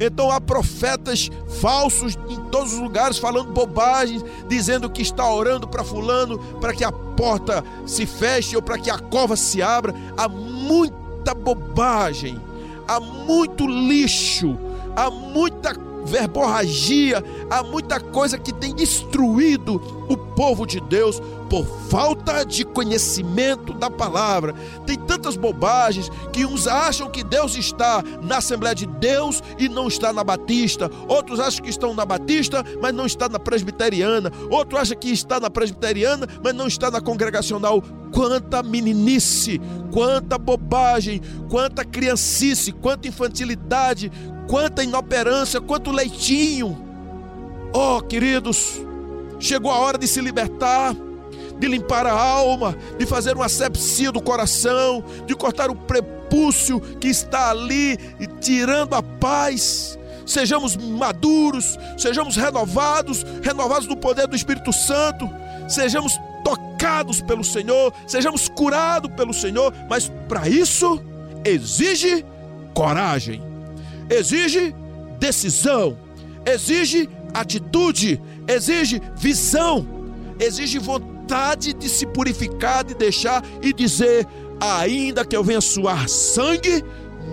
Então 0.00 0.30
há 0.30 0.40
profetas 0.40 1.30
falsos 1.60 2.18
em 2.30 2.40
todos 2.50 2.72
os 2.72 2.78
lugares 2.78 3.18
falando 3.18 3.52
bobagens, 3.52 4.24
dizendo 4.48 4.88
que 4.88 5.02
está 5.02 5.30
orando 5.30 5.68
para 5.68 5.84
fulano 5.84 6.38
para 6.58 6.72
que 6.72 6.82
a 6.82 6.90
porta 6.90 7.62
se 7.84 8.06
feche 8.06 8.56
ou 8.56 8.62
para 8.62 8.78
que 8.78 8.90
a 8.90 8.98
cova 8.98 9.36
se 9.36 9.60
abra. 9.60 9.94
Há 10.16 10.26
muita 10.26 11.34
bobagem, 11.34 12.40
há 12.88 12.98
muito 12.98 13.66
lixo, 13.66 14.56
há 14.96 15.10
muita 15.10 15.74
verborragia, 16.06 17.22
há 17.50 17.62
muita 17.62 18.00
coisa 18.00 18.38
que 18.38 18.54
tem 18.54 18.74
destruído 18.74 19.74
o 20.08 20.16
povo 20.16 20.66
de 20.66 20.80
Deus 20.80 21.20
por 21.50 21.66
falta 21.66 22.44
de 22.44 22.64
conhecimento 22.64 23.74
da 23.74 23.90
palavra. 23.90 24.54
Tem 24.86 24.96
tantas 24.96 25.36
bobagens 25.36 26.08
que 26.32 26.46
uns 26.46 26.68
acham 26.68 27.10
que 27.10 27.24
Deus 27.24 27.56
está 27.56 28.04
na 28.22 28.36
Assembleia 28.36 28.74
de 28.74 28.86
Deus 28.86 29.42
e 29.58 29.68
não 29.68 29.88
está 29.88 30.12
na 30.12 30.22
Batista. 30.22 30.88
Outros 31.08 31.40
acham 31.40 31.64
que 31.64 31.68
estão 31.70 31.92
na 31.92 32.06
Batista, 32.06 32.64
mas 32.80 32.94
não 32.94 33.04
está 33.04 33.28
na 33.28 33.40
Presbiteriana. 33.40 34.30
Outro 34.48 34.78
acha 34.78 34.94
que 34.94 35.10
está 35.10 35.40
na 35.40 35.50
Presbiteriana, 35.50 36.28
mas 36.42 36.54
não 36.54 36.68
está 36.68 36.88
na 36.88 37.00
Congregacional. 37.00 37.82
Quanta 38.12 38.62
meninice, 38.62 39.60
quanta 39.92 40.38
bobagem, 40.38 41.20
quanta 41.48 41.84
criancice, 41.84 42.70
quanta 42.70 43.08
infantilidade, 43.08 44.12
quanta 44.46 44.84
inoperância, 44.84 45.60
quanto 45.60 45.90
leitinho. 45.90 46.78
Oh, 47.72 48.00
queridos, 48.00 48.80
chegou 49.40 49.72
a 49.72 49.78
hora 49.78 49.98
de 49.98 50.06
se 50.06 50.20
libertar 50.20 50.94
de 51.60 51.68
limpar 51.68 52.06
a 52.06 52.12
alma, 52.12 52.76
de 52.98 53.04
fazer 53.04 53.36
uma 53.36 53.44
asepsia 53.44 54.10
do 54.10 54.20
coração, 54.20 55.04
de 55.26 55.36
cortar 55.36 55.70
o 55.70 55.74
prepúcio 55.76 56.80
que 56.80 57.08
está 57.08 57.50
ali 57.50 57.98
tirando 58.40 58.94
a 58.94 59.02
paz. 59.02 59.98
Sejamos 60.26 60.76
maduros, 60.76 61.78
sejamos 61.98 62.36
renovados, 62.36 63.24
renovados 63.42 63.86
no 63.86 63.96
poder 63.96 64.26
do 64.26 64.34
Espírito 64.34 64.72
Santo, 64.72 65.28
sejamos 65.68 66.18
tocados 66.42 67.20
pelo 67.20 67.44
Senhor, 67.44 67.92
sejamos 68.06 68.48
curados 68.48 69.12
pelo 69.14 69.34
Senhor, 69.34 69.74
mas 69.88 70.10
para 70.28 70.48
isso 70.48 71.02
exige 71.44 72.24
coragem, 72.72 73.42
exige 74.08 74.74
decisão, 75.18 75.98
exige 76.46 77.08
atitude, 77.34 78.20
exige 78.48 79.02
visão, 79.16 79.86
exige 80.38 80.78
vontade 80.78 81.19
vontade 81.30 81.72
de 81.72 81.88
se 81.88 82.06
purificar, 82.06 82.82
de 82.82 82.94
deixar 82.94 83.44
e 83.62 83.72
dizer: 83.72 84.26
ainda 84.60 85.24
que 85.24 85.36
eu 85.36 85.44
venha 85.44 85.60
suar 85.60 86.08
sangue, 86.08 86.84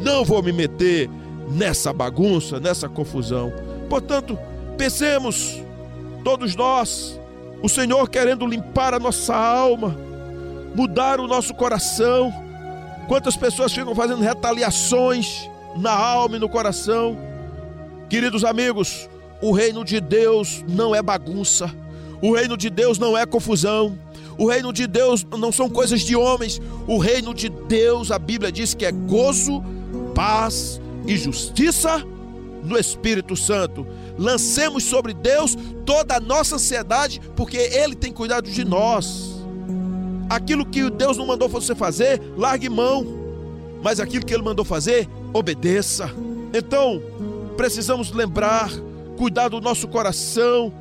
não 0.04 0.24
vou 0.24 0.44
me 0.44 0.51
meter 0.51 1.10
nessa 1.50 1.92
bagunça, 1.92 2.60
nessa 2.60 2.88
confusão. 2.88 3.51
Portanto, 3.89 4.38
pensemos, 4.77 5.60
todos 6.24 6.56
nós, 6.56 7.20
o 7.63 7.68
Senhor 7.68 8.08
querendo 8.08 8.46
limpar 8.46 8.94
a 8.94 9.00
nossa 9.00 9.36
alma, 9.36 9.98
mudar 10.75 11.20
o 11.20 11.27
nosso 11.27 11.56
coração. 11.56 12.32
Quantas 13.08 13.36
pessoas 13.36 13.74
ficam 13.74 13.96
fazendo 13.96 14.22
retaliações 14.22 15.50
na 15.75 15.92
alma 15.92 16.36
e 16.36 16.39
no 16.39 16.50
coração? 16.50 17.18
Queridos 18.10 18.44
amigos, 18.44 19.10
o 19.42 19.51
reino 19.51 19.84
de 19.84 20.00
Deus 20.00 20.63
não 20.68 20.94
é 20.94 21.01
bagunça. 21.01 21.74
O 22.22 22.34
reino 22.34 22.58
de 22.58 22.70
Deus 22.70 22.98
não 22.98 23.18
é 23.18 23.26
confusão. 23.26 23.98
O 24.38 24.48
reino 24.48 24.72
de 24.72 24.88
Deus 24.88 25.26
não 25.38 25.52
são 25.52 25.70
coisas 25.70 26.02
de 26.02 26.16
homens. 26.16 26.62
O 26.88 26.98
reino 26.98 27.34
de 27.34 27.50
Deus, 27.50 28.12
a 28.12 28.20
Bíblia 28.20 28.52
diz 28.52 28.74
que 28.74 28.86
é 28.86 28.92
gozo, 28.92 29.64
paz 30.14 30.82
e 31.06 31.16
justiça 31.16 32.04
no 32.64 32.78
Espírito 32.78 33.36
Santo. 33.36 33.86
Lancemos 34.18 34.84
sobre 34.84 35.14
Deus 35.14 35.56
toda 35.86 36.16
a 36.16 36.20
nossa 36.20 36.56
ansiedade, 36.56 37.22
porque 37.36 37.58
Ele 37.58 37.96
tem 37.96 38.12
cuidado 38.12 38.50
de 38.50 38.66
nós. 38.66 39.36
Aquilo 40.30 40.66
que 40.66 40.90
Deus 40.90 41.18
não 41.18 41.26
mandou 41.26 41.48
você 41.48 41.74
fazer, 41.74 42.22
largue 42.36 42.70
mão. 42.70 43.06
Mas 43.82 44.00
aquilo 44.00 44.26
que 44.26 44.34
Ele 44.34 44.44
mandou 44.44 44.66
fazer, 44.66 45.08
obedeça. 45.34 46.12
Então, 46.54 47.02
precisamos 47.56 48.12
lembrar, 48.12 48.72
cuidar 49.18 49.50
do 49.50 49.62
nosso 49.62 49.88
coração 49.88 50.74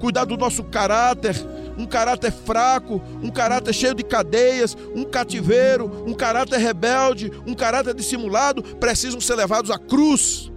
cuidar 0.00 0.24
do 0.24 0.36
nosso 0.36 0.64
caráter, 0.64 1.36
um 1.78 1.86
caráter 1.86 2.32
fraco, 2.32 3.00
um 3.22 3.30
caráter 3.30 3.72
cheio 3.72 3.94
de 3.94 4.02
cadeias, 4.02 4.76
um 4.94 5.04
cativeiro, 5.04 6.04
um 6.06 6.14
caráter 6.14 6.58
rebelde, 6.58 7.30
um 7.46 7.54
caráter 7.54 7.94
dissimulado, 7.94 8.62
precisam 8.62 9.20
ser 9.20 9.36
levados 9.36 9.70
à 9.70 9.78
cruz 9.78 10.50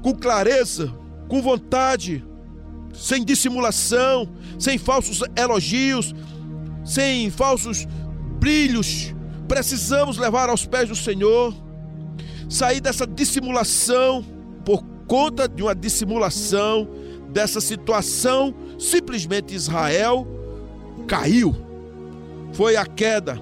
com 0.00 0.14
clareza, 0.14 0.92
com 1.28 1.42
vontade, 1.42 2.24
sem 2.92 3.24
dissimulação, 3.24 4.28
sem 4.58 4.78
falsos 4.78 5.22
elogios, 5.36 6.14
sem 6.84 7.30
falsos 7.30 7.86
brilhos. 8.38 9.14
Precisamos 9.48 10.16
levar 10.16 10.48
aos 10.48 10.64
pés 10.66 10.88
do 10.88 10.94
Senhor, 10.94 11.54
sair 12.48 12.80
dessa 12.80 13.06
dissimulação 13.06 14.24
por 14.64 14.84
conta 15.06 15.48
de 15.48 15.62
uma 15.62 15.74
dissimulação 15.74 16.88
dessa 17.30 17.60
situação, 17.60 18.54
simplesmente 18.78 19.54
Israel 19.54 20.26
caiu. 21.06 21.54
Foi 22.52 22.76
a 22.76 22.86
queda. 22.86 23.40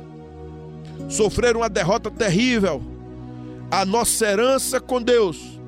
Sofreram 1.09 1.61
uma 1.61 1.69
derrota 1.69 2.11
terrível. 2.11 2.83
A 3.71 3.85
nossa 3.85 4.27
herança 4.27 4.81
com 4.81 5.01
Deus 5.01 5.61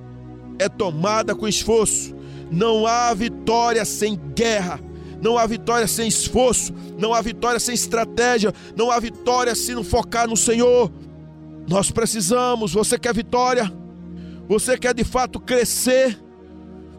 é 0.59 0.68
tomada 0.68 1.35
com 1.35 1.49
esforço. 1.49 2.14
Não 2.50 2.87
há 2.87 3.12
vitória 3.14 3.85
sem 3.85 4.18
guerra. 4.35 4.80
Não 5.21 5.38
há 5.38 5.47
vitória 5.47 5.87
sem 5.87 6.09
esforço. 6.09 6.73
Não 6.99 7.12
há 7.12 7.21
vitória 7.21 7.59
sem 7.59 7.75
estratégia. 7.75 8.52
Não 8.76 8.90
há 8.90 8.99
vitória 8.99 9.54
se 9.54 9.75
não 9.75 9.85
focar 9.85 10.28
no 10.28 10.37
Senhor. 10.37 10.90
Nós 11.68 11.90
precisamos. 11.90 12.73
Você 12.73 12.99
quer 12.99 13.14
vitória? 13.14 13.73
Você 14.49 14.78
quer 14.78 14.94
de 14.94 15.04
fato 15.04 15.40
crescer? 15.40 16.24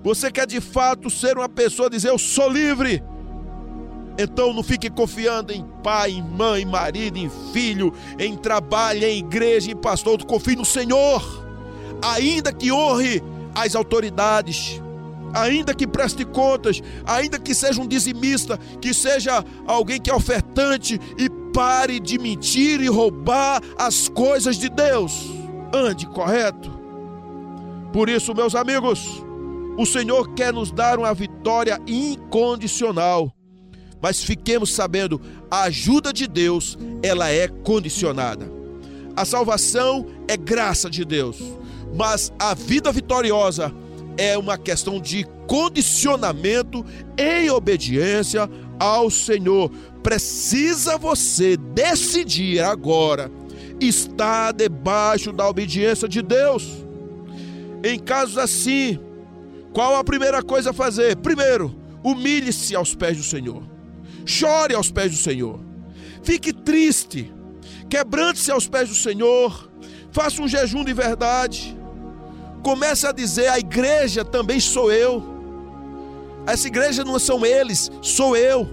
Você 0.06 0.32
quer 0.32 0.46
de 0.46 0.62
fato 0.62 1.10
ser 1.10 1.36
uma 1.36 1.50
pessoa, 1.50 1.90
dizer 1.90 2.10
eu 2.10 2.20
sou 2.20 2.48
livre. 2.48 3.04
Então 4.20 4.54
não 4.54 4.62
fique 4.62 4.88
confiando 4.88 5.52
em 5.52 5.66
pai, 5.82 6.12
em 6.12 6.22
mãe, 6.22 6.62
em 6.62 6.66
marido, 6.66 7.18
em 7.18 7.28
filho, 7.52 7.92
em 8.20 8.38
trabalho, 8.38 9.04
em 9.04 9.18
igreja, 9.18 9.72
em 9.72 9.76
pastor. 9.76 10.24
Confie 10.24 10.56
no 10.56 10.64
Senhor. 10.64 11.24
Ainda 12.04 12.54
que 12.54 12.72
honre 12.72 13.20
as 13.56 13.74
autoridades, 13.76 14.80
ainda 15.34 15.74
que 15.74 15.88
preste 15.88 16.24
contas, 16.24 16.84
ainda 17.04 17.40
que 17.40 17.56
seja 17.56 17.82
um 17.82 17.88
dizimista, 17.88 18.60
que 18.80 18.94
seja 18.94 19.44
alguém 19.66 20.00
que 20.00 20.12
é 20.12 20.14
ofertante 20.14 21.02
e 21.18 21.28
pare 21.52 22.00
de 22.00 22.20
mentir 22.20 22.80
e 22.80 22.88
roubar 22.88 23.60
as 23.76 24.08
coisas 24.08 24.58
de 24.58 24.70
Deus. 24.70 25.26
Ande 25.74 26.06
correto. 26.06 26.72
Por 27.92 28.08
isso, 28.08 28.36
meus 28.36 28.54
amigos, 28.54 29.25
o 29.78 29.86
Senhor 29.86 30.34
quer 30.34 30.54
nos 30.54 30.72
dar 30.72 30.98
uma 30.98 31.14
vitória 31.14 31.80
incondicional. 31.88 33.34
Mas 34.02 34.24
fiquemos 34.24 34.74
sabendo, 34.74 35.20
a 35.50 35.64
ajuda 35.64 36.14
de 36.14 36.28
Deus, 36.28 36.78
ela 37.02 37.30
é 37.30 37.48
condicionada. 37.48 38.52
A 39.16 39.26
salvação 39.26 40.06
é 40.28 40.36
graça 40.36 40.90
de 40.90 41.06
Deus, 41.06 41.38
mas 41.96 42.32
a 42.38 42.54
vida 42.54 42.92
vitoriosa 42.92 43.74
é 44.18 44.38
uma 44.38 44.58
questão 44.58 45.00
de 45.00 45.26
condicionamento 45.48 46.86
em 47.18 47.50
obediência 47.50 48.50
ao 48.80 49.10
Senhor. 49.10 49.72
Precisa 50.04 50.98
você 50.98 51.58
decidir 51.58 52.60
agora 52.60 53.32
estar 53.80 54.52
debaixo 54.54 55.32
da 55.32 55.48
obediência 55.48 56.08
de 56.08 56.22
Deus. 56.22 56.66
Em 57.84 58.00
casos 58.00 58.38
assim, 58.38 59.00
qual 59.76 59.98
a 59.98 60.06
primeira 60.06 60.42
coisa 60.42 60.70
a 60.70 60.74
fazer? 60.74 61.18
Primeiro, 61.18 61.76
humilhe-se 62.02 62.74
aos 62.74 62.96
pés 62.96 63.18
do 63.18 63.24
Senhor. 63.24 63.62
Chore 64.26 64.74
aos 64.74 64.90
pés 64.90 65.12
do 65.12 65.18
Senhor. 65.18 65.60
Fique 66.24 66.54
triste. 66.54 67.30
Quebrante-se 67.90 68.50
aos 68.52 68.70
pés 68.70 68.88
do 68.88 68.96
Senhor. 68.96 69.70
Faça 70.14 70.42
um 70.42 70.48
jejum 70.48 70.86
de 70.86 70.94
verdade. 70.94 71.78
Comece 72.64 73.06
a 73.06 73.12
dizer: 73.12 73.50
a 73.50 73.60
igreja 73.60 74.24
também 74.24 74.62
sou 74.62 74.94
eu. 74.94 75.22
Essa 76.48 76.68
igreja 76.68 77.04
não 77.04 77.20
são 77.20 77.46
eles, 77.46 77.92
sou 78.02 78.38
eu. 78.38 78.66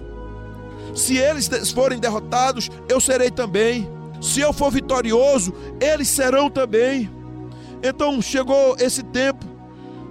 Se 0.95 1.17
eles 1.17 1.49
forem 1.71 1.99
derrotados, 1.99 2.69
eu 2.87 3.01
serei 3.01 3.29
também. 3.29 3.89
Se 4.21 4.39
eu 4.39 4.53
for 4.53 4.71
vitorioso, 4.71 5.53
eles 5.81 6.07
serão 6.07 6.49
também. 6.49 7.11
Então 7.83 8.21
chegou 8.21 8.77
esse 8.79 9.03
tempo 9.03 9.52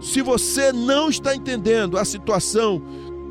se 0.03 0.21
você 0.21 0.73
não 0.73 1.09
está 1.09 1.35
entendendo 1.35 1.97
a 1.97 2.05
situação, 2.05 2.83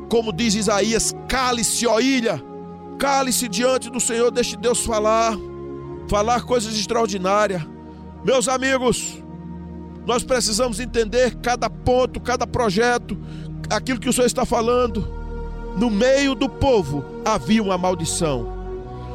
como 0.08 0.32
diz 0.32 0.54
Isaías, 0.54 1.14
cale-se, 1.28 1.86
ó 1.86 2.00
ilha, 2.00 2.42
cale-se 2.98 3.46
diante 3.46 3.90
do 3.90 4.00
Senhor, 4.00 4.30
deixe 4.30 4.56
Deus 4.56 4.80
falar, 4.80 5.36
falar 6.08 6.42
coisas 6.42 6.74
extraordinárias. 6.74 7.62
Meus 8.24 8.48
amigos, 8.48 9.22
nós 10.06 10.24
precisamos 10.24 10.80
entender 10.80 11.36
cada 11.36 11.68
ponto, 11.68 12.18
cada 12.18 12.46
projeto, 12.46 13.18
aquilo 13.68 14.00
que 14.00 14.08
o 14.08 14.12
Senhor 14.12 14.26
está 14.26 14.46
falando. 14.46 15.06
No 15.76 15.90
meio 15.90 16.34
do 16.34 16.48
povo 16.48 17.04
havia 17.22 17.62
uma 17.62 17.76
maldição, 17.76 18.50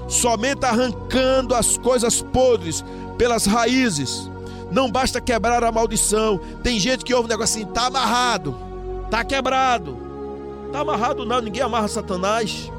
somente 0.08 0.64
arrancando 0.64 1.56
as 1.56 1.76
coisas 1.78 2.22
podres 2.22 2.86
pelas 3.18 3.46
raízes 3.48 4.30
não 4.72 4.92
basta 4.92 5.22
quebrar 5.22 5.64
a 5.64 5.72
maldição. 5.72 6.40
Tem 6.64 6.80
gente 6.80 7.06
que 7.06 7.14
ouve 7.14 7.28
um 7.28 7.30
negócio 7.30 7.62
assim, 7.62 7.72
tá 7.72 7.88
amarrado, 7.88 8.56
tá 9.10 9.24
quebrado. 9.24 9.98
Tá 10.72 10.80
amarrado 10.80 11.26
não, 11.26 11.42
ninguém 11.42 11.62
amarra 11.62 11.88
Satanás. 11.88 12.72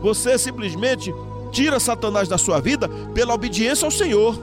Você 0.00 0.38
simplesmente 0.38 1.12
tira 1.50 1.78
Satanás 1.80 2.28
da 2.28 2.38
sua 2.38 2.60
vida 2.60 2.88
pela 3.14 3.34
obediência 3.34 3.84
ao 3.84 3.90
Senhor. 3.90 4.38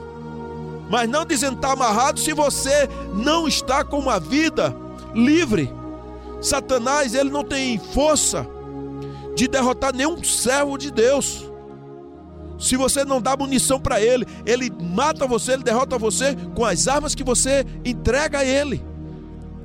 Mas 0.90 1.08
não 1.08 1.24
dizendo 1.24 1.58
tá 1.58 1.72
amarrado 1.72 2.20
se 2.20 2.32
você 2.32 2.88
não 3.14 3.46
está 3.46 3.84
com 3.84 3.98
uma 3.98 4.18
vida 4.18 4.74
livre. 5.14 5.72
Satanás, 6.40 7.14
ele 7.14 7.30
não 7.30 7.44
tem 7.44 7.78
força 7.78 8.46
de 9.36 9.46
derrotar 9.46 9.94
nenhum 9.94 10.22
servo 10.24 10.76
de 10.76 10.90
Deus. 10.90 11.49
Se 12.60 12.76
você 12.76 13.04
não 13.04 13.20
dá 13.20 13.36
munição 13.36 13.80
para 13.80 14.00
ele, 14.00 14.26
ele 14.44 14.70
mata 14.70 15.26
você, 15.26 15.52
ele 15.52 15.62
derrota 15.62 15.96
você 15.96 16.36
com 16.54 16.64
as 16.64 16.86
armas 16.86 17.14
que 17.14 17.24
você 17.24 17.64
entrega 17.84 18.40
a 18.40 18.44
ele. 18.44 18.84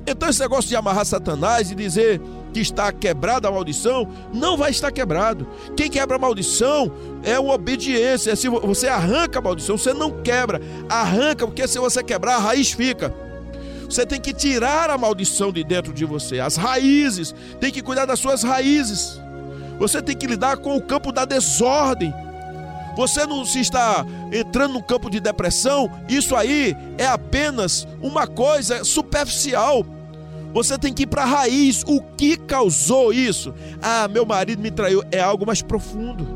Então 0.06 0.28
esse 0.28 0.40
negócio 0.40 0.68
de 0.68 0.76
amarrar 0.76 1.04
Satanás 1.04 1.70
e 1.70 1.74
dizer 1.74 2.20
que 2.54 2.60
está 2.60 2.90
quebrada 2.92 3.48
a 3.48 3.50
maldição, 3.50 4.08
não 4.32 4.56
vai 4.56 4.70
estar 4.70 4.90
quebrado. 4.90 5.46
Quem 5.76 5.90
quebra 5.90 6.16
a 6.16 6.18
maldição 6.18 6.90
é 7.22 7.38
uma 7.38 7.54
obediência. 7.54 8.34
Se 8.34 8.48
você 8.48 8.88
arranca 8.88 9.40
a 9.40 9.42
maldição, 9.42 9.76
você 9.76 9.92
não 9.92 10.22
quebra. 10.22 10.60
Arranca, 10.88 11.46
porque 11.46 11.66
se 11.68 11.78
você 11.78 12.02
quebrar, 12.02 12.36
a 12.36 12.38
raiz 12.38 12.72
fica. 12.72 13.12
Você 13.90 14.06
tem 14.06 14.20
que 14.20 14.32
tirar 14.32 14.88
a 14.88 14.96
maldição 14.96 15.52
de 15.52 15.62
dentro 15.62 15.92
de 15.92 16.04
você, 16.04 16.40
as 16.40 16.56
raízes. 16.56 17.34
Tem 17.60 17.70
que 17.70 17.82
cuidar 17.82 18.06
das 18.06 18.18
suas 18.18 18.42
raízes. 18.42 19.20
Você 19.78 20.00
tem 20.00 20.16
que 20.16 20.26
lidar 20.26 20.56
com 20.56 20.76
o 20.76 20.82
campo 20.82 21.12
da 21.12 21.24
desordem 21.24 22.14
você 22.96 23.26
não 23.26 23.44
se 23.44 23.60
está 23.60 24.06
entrando 24.32 24.72
no 24.72 24.82
campo 24.82 25.10
de 25.10 25.20
depressão, 25.20 25.90
isso 26.08 26.34
aí 26.34 26.74
é 26.96 27.06
apenas 27.06 27.86
uma 28.00 28.26
coisa 28.26 28.82
superficial. 28.84 29.84
Você 30.54 30.78
tem 30.78 30.94
que 30.94 31.02
ir 31.02 31.06
para 31.06 31.22
a 31.22 31.26
raiz. 31.26 31.84
O 31.86 32.00
que 32.00 32.38
causou 32.38 33.12
isso? 33.12 33.52
Ah, 33.82 34.08
meu 34.08 34.24
marido 34.24 34.62
me 34.62 34.70
traiu. 34.70 35.02
É 35.12 35.20
algo 35.20 35.44
mais 35.46 35.60
profundo. 35.60 36.26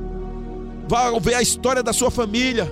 Vá 0.87 1.11
ver 1.19 1.37
a 1.37 1.43
história 1.43 1.83
da 1.83 1.95
sua 1.95 2.11
família. 2.11 2.71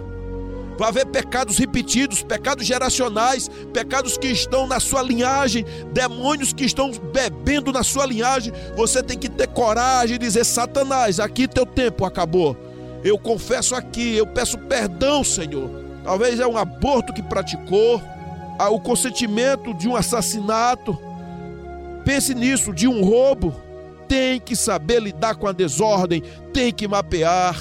Vai 0.78 0.92
ver 0.92 1.06
pecados 1.06 1.56
repetidos, 1.56 2.22
pecados 2.22 2.66
geracionais, 2.66 3.48
pecados 3.72 4.18
que 4.18 4.28
estão 4.28 4.66
na 4.66 4.78
sua 4.78 5.02
linhagem, 5.02 5.64
demônios 5.92 6.52
que 6.52 6.64
estão 6.64 6.90
bebendo 6.92 7.72
na 7.72 7.82
sua 7.82 8.04
linhagem. 8.04 8.52
Você 8.76 9.02
tem 9.02 9.18
que 9.18 9.30
ter 9.30 9.48
coragem 9.48 10.18
de 10.18 10.26
dizer: 10.26 10.44
Satanás, 10.44 11.18
aqui 11.18 11.48
teu 11.48 11.64
tempo 11.64 12.04
acabou 12.04 12.67
eu 13.04 13.18
confesso 13.18 13.74
aqui, 13.74 14.16
eu 14.16 14.26
peço 14.26 14.58
perdão, 14.58 15.22
Senhor. 15.22 15.70
Talvez 16.04 16.40
é 16.40 16.46
um 16.46 16.56
aborto 16.56 17.12
que 17.12 17.22
praticou, 17.22 18.00
o 18.70 18.80
consentimento 18.80 19.72
de 19.74 19.88
um 19.88 19.94
assassinato. 19.94 20.98
Pense 22.04 22.34
nisso, 22.34 22.72
de 22.72 22.88
um 22.88 23.04
roubo. 23.04 23.54
Tem 24.08 24.40
que 24.40 24.56
saber 24.56 25.00
lidar 25.00 25.36
com 25.36 25.46
a 25.46 25.52
desordem, 25.52 26.22
tem 26.52 26.72
que 26.72 26.88
mapear. 26.88 27.56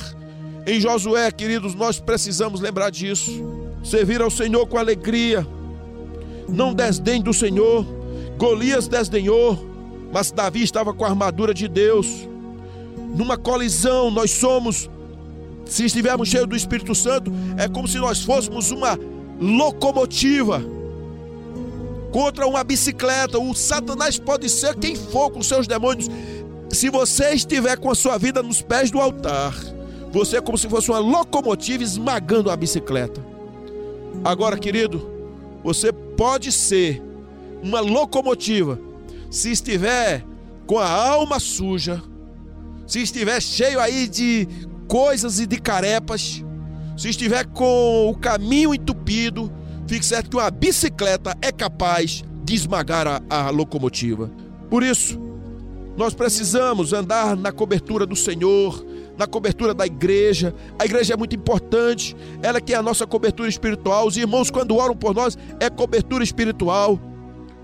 Em 0.66 0.80
Josué, 0.80 1.30
queridos, 1.32 1.76
nós 1.76 2.00
precisamos 2.00 2.62
lembrar 2.62 2.90
disso. 2.90 3.32
Servir 3.84 4.22
ao 4.22 4.32
Senhor 4.32 4.66
com 4.66 4.78
alegria. 4.78 5.46
Não 6.48 6.74
desdém 6.74 7.22
do 7.22 7.34
Senhor. 7.34 7.86
Golias 8.38 8.88
desdenhou, 8.88 9.58
mas 10.12 10.32
Davi 10.32 10.64
estava 10.64 10.94
com 10.94 11.04
a 11.04 11.10
armadura 11.10 11.54
de 11.54 11.68
Deus. 11.68 12.28
Numa 13.16 13.38
colisão, 13.38 14.10
nós 14.10 14.32
somos 14.32 14.90
se 15.74 15.86
estivermos 15.86 16.30
cheios 16.30 16.48
do 16.48 16.56
Espírito 16.56 16.96
Santo, 16.96 17.32
é 17.58 17.68
como 17.68 17.88
se 17.88 17.98
nós 17.98 18.24
fôssemos 18.24 18.72
uma 18.72 18.98
locomotiva 19.40 20.64
contra 22.12 22.48
uma 22.48 22.64
bicicleta. 22.64 23.40
O 23.40 23.54
Satanás 23.54 24.18
pode 24.18 24.50
ser 24.50 24.76
quem 24.76 24.96
for 24.96 25.30
com 25.30 25.42
seus 25.42 25.68
demônios. 25.68 26.10
Se 26.70 26.90
você 26.90 27.34
estiver 27.34 27.78
com 27.78 27.90
a 27.90 27.96
sua 27.96 28.18
vida 28.18 28.42
nos 28.42 28.62
pés 28.62 28.92
do 28.92 29.00
altar, 29.00 29.54
você 30.12 30.38
é 30.38 30.42
como 30.42 30.58
se 30.58 30.68
fosse 30.68 30.90
uma 30.90 31.00
locomotiva 31.00 31.84
esmagando 31.84 32.50
a 32.50 32.56
bicicleta. 32.56 33.24
Agora, 34.24 34.58
querido, 34.58 35.08
você 35.64 35.92
pode 35.92 36.52
ser 36.52 37.02
uma 37.62 37.80
locomotiva 37.80 38.80
se 39.30 39.52
estiver 39.52 40.24
com 40.66 40.80
a 40.80 40.90
alma 40.90 41.40
suja, 41.40 42.02
se 42.86 43.02
estiver 43.02 43.42
cheio 43.42 43.80
aí 43.80 44.08
de 44.08 44.48
coisas 44.88 45.40
e 45.40 45.46
de 45.46 45.60
carepas, 45.60 46.44
se 46.98 47.10
estiver 47.10 47.46
com 47.46 48.10
o 48.10 48.18
caminho 48.18 48.74
entupido, 48.74 49.52
fique 49.88 50.06
certo 50.06 50.30
que 50.32 50.38
uma 50.38 50.50
bicicleta 50.50 51.38
é 51.42 51.52
capaz 51.52 52.24
de 52.44 52.56
esmagar 52.56 53.08
a, 53.08 53.22
a 53.30 53.50
locomotiva. 53.50 54.32
Por 54.70 54.84
isso, 54.84 55.20
nós 55.98 56.14
precisamos 56.14 56.94
andar 56.94 57.36
na 57.36 57.52
cobertura 57.52 58.06
do 58.06 58.16
Senhor, 58.16 58.86
na 59.18 59.26
cobertura 59.26 59.74
da 59.74 59.86
igreja. 59.86 60.54
A 60.80 60.86
igreja 60.86 61.14
é 61.14 61.18
muito 61.18 61.36
importante, 61.36 62.16
ela 62.42 62.62
que 62.62 62.74
é 62.74 62.78
a 62.78 62.84
nossa 62.84 63.06
cobertura 63.06 63.50
espiritual. 63.50 64.08
Os 64.08 64.16
irmãos, 64.16 64.52
quando 64.52 64.76
oram 64.76 64.96
por 64.96 65.14
nós, 65.14 65.38
é 65.60 65.70
cobertura 65.70 66.24
espiritual. 66.24 67.00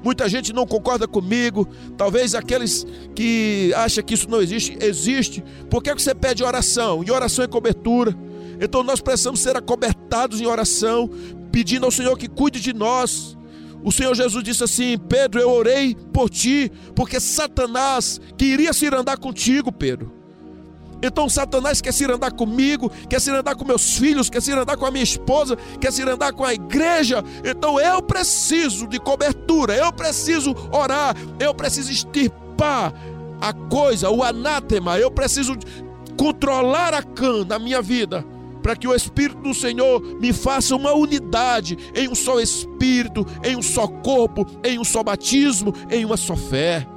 Muita 0.03 0.27
gente 0.27 0.51
não 0.51 0.67
concorda 0.67 1.07
comigo. 1.07 1.67
Talvez 1.97 2.35
aqueles 2.35 2.85
que 3.15 3.73
acham 3.75 4.03
que 4.03 4.13
isso 4.13 4.29
não 4.29 4.41
existe, 4.41 4.77
existe. 4.81 5.43
Por 5.69 5.81
que 5.81 5.93
você 5.93 6.13
pede 6.13 6.43
oração? 6.43 7.03
E 7.03 7.11
oração 7.11 7.45
é 7.45 7.47
cobertura. 7.47 8.15
Então 8.59 8.83
nós 8.83 8.99
precisamos 8.99 9.39
ser 9.39 9.55
acobertados 9.55 10.41
em 10.41 10.45
oração, 10.45 11.09
pedindo 11.51 11.85
ao 11.85 11.91
Senhor 11.91 12.17
que 12.17 12.27
cuide 12.27 12.59
de 12.59 12.73
nós. 12.73 13.37
O 13.83 13.91
Senhor 13.91 14.13
Jesus 14.15 14.43
disse 14.43 14.63
assim: 14.63 14.97
Pedro, 14.97 15.39
eu 15.39 15.49
orei 15.49 15.95
por 16.13 16.29
ti, 16.29 16.71
porque 16.95 17.19
Satanás 17.19 18.19
queria 18.37 18.73
se 18.73 18.85
ir 18.85 18.93
andar 18.93 19.17
contigo, 19.17 19.71
Pedro. 19.71 20.22
Então 21.03 21.27
Satanás 21.27 21.81
quer 21.81 21.93
se 21.93 22.05
andar 22.05 22.31
comigo, 22.31 22.89
quer 23.09 23.19
se 23.19 23.29
andar 23.29 23.55
com 23.55 23.65
meus 23.65 23.97
filhos, 23.97 24.29
quer 24.29 24.41
se 24.41 24.53
andar 24.53 24.77
com 24.77 24.85
a 24.85 24.91
minha 24.91 25.03
esposa, 25.03 25.57
quer 25.79 25.91
se 25.91 26.01
andar 26.01 26.31
com 26.31 26.45
a 26.45 26.53
igreja. 26.53 27.21
Então 27.43 27.77
eu 27.77 28.01
preciso 28.01 28.87
de 28.87 28.97
cobertura, 28.99 29.75
eu 29.75 29.91
preciso 29.91 30.55
orar, 30.71 31.13
eu 31.37 31.53
preciso 31.53 31.91
extirpar 31.91 32.93
a 33.41 33.51
coisa, 33.51 34.09
o 34.09 34.23
anátema, 34.23 34.97
eu 34.97 35.11
preciso 35.11 35.57
controlar 36.17 36.93
a 36.93 37.03
cã 37.03 37.43
na 37.43 37.59
minha 37.59 37.81
vida 37.81 38.25
para 38.61 38.77
que 38.77 38.87
o 38.87 38.95
Espírito 38.95 39.41
do 39.41 39.53
Senhor 39.53 40.01
me 40.21 40.31
faça 40.31 40.73
uma 40.73 40.93
unidade 40.93 41.77
em 41.93 42.07
um 42.07 42.15
só 42.15 42.39
Espírito, 42.39 43.27
em 43.43 43.57
um 43.57 43.61
só 43.61 43.85
corpo, 43.87 44.47
em 44.63 44.79
um 44.79 44.85
só 44.85 45.03
batismo, 45.03 45.73
em 45.91 46.05
uma 46.05 46.15
só 46.15 46.37
fé. 46.37 46.87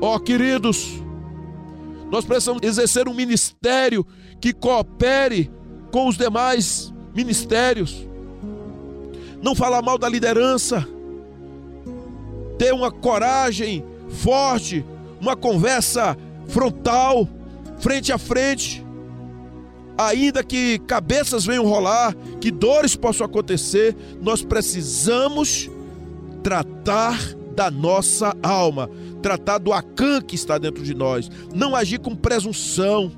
Ó 0.00 0.16
oh, 0.16 0.18
queridos, 0.18 1.05
nós 2.10 2.24
precisamos 2.24 2.62
exercer 2.62 3.08
um 3.08 3.14
ministério 3.14 4.06
que 4.40 4.52
coopere 4.52 5.50
com 5.90 6.08
os 6.08 6.16
demais 6.16 6.92
ministérios. 7.14 8.06
Não 9.42 9.54
falar 9.54 9.82
mal 9.82 9.98
da 9.98 10.08
liderança, 10.08 10.86
ter 12.58 12.72
uma 12.72 12.90
coragem 12.90 13.84
forte, 14.08 14.84
uma 15.20 15.36
conversa 15.36 16.16
frontal, 16.48 17.28
frente 17.78 18.12
a 18.12 18.18
frente 18.18 18.86
ainda 19.96 20.44
que 20.44 20.78
cabeças 20.80 21.44
venham 21.44 21.66
rolar, 21.66 22.14
que 22.40 22.50
dores 22.50 22.94
possam 22.94 23.24
acontecer, 23.24 23.96
nós 24.20 24.42
precisamos 24.42 25.70
tratar 26.42 27.18
da 27.56 27.70
nossa 27.70 28.36
alma, 28.42 28.88
tratar 29.22 29.58
do 29.58 29.72
acã 29.72 30.20
que 30.20 30.34
está 30.34 30.58
dentro 30.58 30.84
de 30.84 30.94
nós, 30.94 31.30
não 31.54 31.74
agir 31.74 31.98
com 31.98 32.14
presunção, 32.14 33.10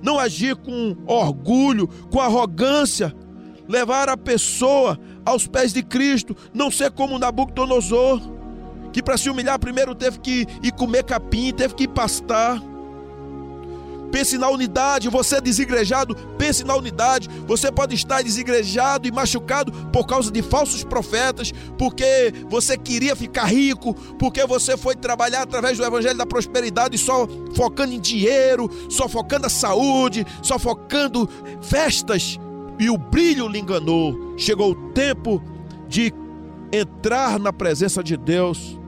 não 0.00 0.18
agir 0.18 0.54
com 0.54 0.96
orgulho, 1.06 1.88
com 2.08 2.20
arrogância, 2.20 3.14
levar 3.68 4.08
a 4.08 4.16
pessoa 4.16 4.98
aos 5.24 5.48
pés 5.48 5.72
de 5.72 5.82
Cristo, 5.82 6.36
não 6.54 6.70
ser 6.70 6.92
como 6.92 7.18
Nabucodonosor, 7.18 8.20
que 8.92 9.02
para 9.02 9.18
se 9.18 9.28
humilhar 9.28 9.58
primeiro 9.58 9.94
teve 9.94 10.20
que 10.20 10.46
ir 10.62 10.72
comer 10.72 11.02
capim, 11.02 11.52
teve 11.52 11.74
que 11.74 11.84
ir 11.84 11.88
pastar. 11.88 12.62
Pense 14.10 14.36
na 14.36 14.48
unidade, 14.48 15.08
você 15.08 15.36
é 15.36 15.40
desigrejado, 15.40 16.14
pense 16.36 16.64
na 16.64 16.74
unidade. 16.74 17.28
Você 17.46 17.70
pode 17.70 17.94
estar 17.94 18.22
desigrejado 18.22 19.06
e 19.06 19.12
machucado 19.12 19.72
por 19.92 20.06
causa 20.06 20.30
de 20.30 20.42
falsos 20.42 20.82
profetas, 20.82 21.52
porque 21.78 22.32
você 22.48 22.76
queria 22.76 23.14
ficar 23.14 23.44
rico, 23.44 23.94
porque 24.18 24.44
você 24.46 24.76
foi 24.76 24.96
trabalhar 24.96 25.42
através 25.42 25.78
do 25.78 25.84
evangelho 25.84 26.18
da 26.18 26.26
prosperidade 26.26 26.98
só 26.98 27.26
focando 27.54 27.92
em 27.92 28.00
dinheiro, 28.00 28.68
só 28.88 29.08
focando 29.08 29.42
na 29.42 29.48
saúde, 29.48 30.26
só 30.42 30.58
focando 30.58 31.28
festas 31.62 32.38
e 32.78 32.90
o 32.90 32.96
brilho 32.96 33.46
lhe 33.46 33.60
enganou. 33.60 34.34
Chegou 34.36 34.72
o 34.72 34.90
tempo 34.92 35.42
de 35.88 36.12
entrar 36.72 37.38
na 37.38 37.52
presença 37.52 38.02
de 38.02 38.16
Deus. 38.16 38.78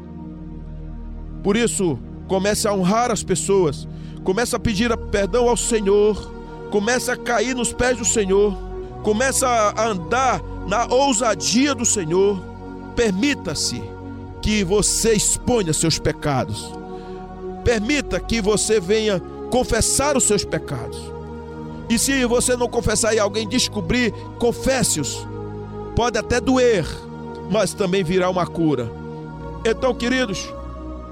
Por 1.42 1.56
isso, 1.56 1.98
comece 2.26 2.66
a 2.66 2.72
honrar 2.72 3.10
as 3.10 3.22
pessoas 3.22 3.86
começa 4.24 4.56
a 4.56 4.60
pedir 4.60 4.96
perdão 5.10 5.48
ao 5.48 5.56
Senhor, 5.56 6.30
começa 6.70 7.12
a 7.12 7.16
cair 7.16 7.54
nos 7.54 7.72
pés 7.72 7.98
do 7.98 8.04
Senhor, 8.04 8.56
começa 9.02 9.46
a 9.48 9.86
andar 9.86 10.42
na 10.66 10.86
ousadia 10.86 11.74
do 11.74 11.84
Senhor. 11.84 12.40
Permita-se 12.94 13.82
que 14.40 14.64
você 14.64 15.12
exponha 15.12 15.72
seus 15.72 15.98
pecados. 15.98 16.72
Permita 17.64 18.20
que 18.20 18.40
você 18.40 18.80
venha 18.80 19.20
confessar 19.50 20.16
os 20.16 20.24
seus 20.24 20.44
pecados. 20.44 20.98
E 21.88 21.98
se 21.98 22.24
você 22.24 22.56
não 22.56 22.68
confessar 22.68 23.14
e 23.14 23.18
alguém 23.18 23.48
descobrir, 23.48 24.12
confesse-os. 24.38 25.26
Pode 25.94 26.18
até 26.18 26.40
doer, 26.40 26.86
mas 27.50 27.74
também 27.74 28.02
virá 28.02 28.30
uma 28.30 28.46
cura. 28.46 28.90
Então, 29.64 29.94
queridos, 29.94 30.52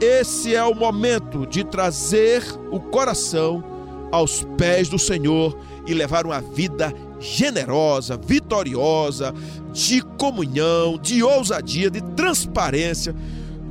esse 0.01 0.55
é 0.55 0.65
o 0.65 0.75
momento 0.75 1.47
de 1.47 1.63
trazer 1.63 2.43
o 2.71 2.81
coração 2.81 3.63
aos 4.11 4.43
pés 4.57 4.89
do 4.89 4.99
Senhor 4.99 5.57
e 5.87 5.95
levar 5.95 6.25
uma 6.25 6.41
vida 6.41 6.93
generosa, 7.19 8.17
vitoriosa, 8.17 9.35
de 9.73 10.01
comunhão, 10.19 10.99
de 10.99 11.23
ousadia, 11.23 11.91
de 11.91 12.01
transparência. 12.15 13.15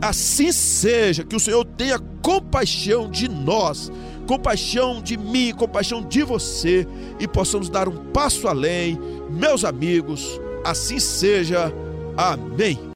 Assim 0.02 0.52
seja, 0.52 1.24
que 1.24 1.36
o 1.36 1.39
Senhor 1.39 1.65
tenha 1.65 2.00
compaixão 2.22 3.10
de 3.10 3.28
nós, 3.28 3.92
compaixão 4.28 5.02
de 5.02 5.18
mim, 5.18 5.52
compaixão 5.54 6.02
de 6.02 6.24
você 6.24 6.88
e 7.20 7.28
possamos 7.28 7.70
dar 7.70 7.89
um 7.89 8.06
passo 8.12 8.48
além, 8.48 8.98
meus 9.30 9.65
amigos. 9.65 10.39
Assim 10.63 11.00
seja. 11.00 11.74
Amém. 12.15 12.88